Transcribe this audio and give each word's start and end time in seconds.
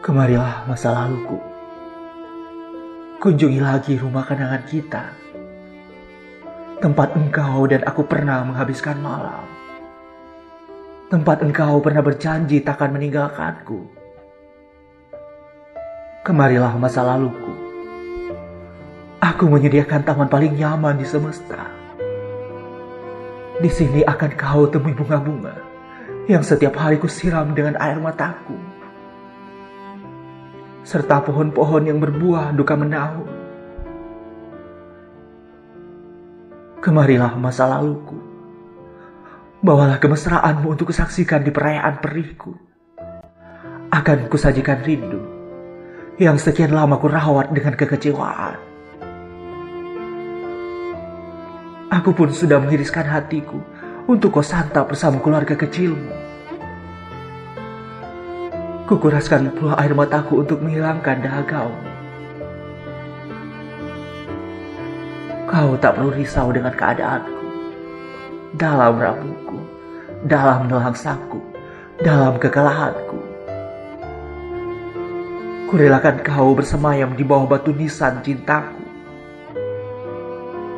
Kemarilah 0.00 0.64
masa 0.64 0.96
laluku. 0.96 1.36
Kunjungi 3.20 3.60
lagi 3.60 4.00
rumah 4.00 4.24
kenangan 4.24 4.64
kita. 4.64 5.12
Tempat 6.80 7.20
engkau 7.20 7.68
dan 7.68 7.84
aku 7.84 8.08
pernah 8.08 8.40
menghabiskan 8.48 8.96
malam. 8.96 9.44
Tempat 11.12 11.44
engkau 11.44 11.84
pernah 11.84 12.00
berjanji 12.00 12.64
takkan 12.64 12.96
meninggalkanku. 12.96 13.92
Kemarilah 16.24 16.80
masa 16.80 17.04
laluku. 17.04 17.52
Aku 19.20 19.52
menyediakan 19.52 20.00
taman 20.00 20.32
paling 20.32 20.56
nyaman 20.56 20.96
di 20.96 21.04
semesta. 21.04 21.68
Di 23.60 23.68
sini 23.68 24.00
akan 24.00 24.32
kau 24.32 24.64
temui 24.64 24.96
bunga-bunga 24.96 25.60
yang 26.24 26.40
setiap 26.40 26.72
hari 26.80 26.96
ku 26.96 27.04
siram 27.04 27.52
dengan 27.52 27.76
air 27.76 28.00
mataku. 28.00 28.79
Serta 30.90 31.22
pohon-pohon 31.22 31.86
yang 31.86 32.02
berbuah 32.02 32.50
duka 32.50 32.74
menahun. 32.74 33.30
Kemarilah 36.82 37.38
masa 37.38 37.70
laluku. 37.70 38.18
Bawalah 39.62 40.02
kemesraanmu 40.02 40.66
untuk 40.66 40.90
kusaksikan 40.90 41.46
di 41.46 41.54
perayaan 41.54 42.02
perihku. 42.02 42.58
Akan 43.94 44.26
kusajikan 44.26 44.82
rindu 44.82 45.22
yang 46.18 46.34
sekian 46.42 46.74
lama 46.74 46.98
ku 46.98 47.06
rawat 47.06 47.54
dengan 47.54 47.78
kekecewaan. 47.78 48.58
Aku 51.86 52.10
pun 52.18 52.34
sudah 52.34 52.58
mengiriskan 52.58 53.06
hatiku 53.06 53.62
untuk 54.10 54.34
kau 54.34 54.42
santap 54.42 54.90
bersama 54.90 55.22
keluarga 55.22 55.54
kecilmu. 55.54 56.29
Kukuraskan 58.90 59.54
pula 59.54 59.78
air 59.78 59.94
mataku 59.94 60.42
untuk 60.42 60.66
menghilangkan 60.66 61.22
dahagamu. 61.22 61.78
Kau 65.46 65.78
tak 65.78 65.94
perlu 65.94 66.10
risau 66.10 66.50
dengan 66.50 66.74
keadaanku. 66.74 67.38
Dalam 68.58 68.98
rapuku, 68.98 69.62
dalam 70.26 70.66
nelangsaku, 70.66 71.38
dalam 72.02 72.34
kekalahanku. 72.42 73.14
Kurelakan 75.70 76.26
kau 76.26 76.50
bersemayam 76.58 77.14
di 77.14 77.22
bawah 77.22 77.46
batu 77.46 77.70
nisan 77.70 78.18
cintaku. 78.26 78.82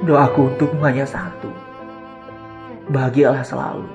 Doaku 0.04 0.52
untukmu 0.52 0.84
hanya 0.84 1.08
satu. 1.08 1.48
Bahagialah 2.92 3.40
selalu. 3.40 3.88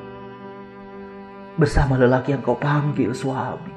Bersama 1.61 2.01
lelaki 2.01 2.33
yang 2.33 2.41
kau 2.41 2.57
panggil 2.57 3.13
suami. 3.13 3.76